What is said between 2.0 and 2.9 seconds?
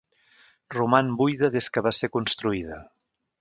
construïda.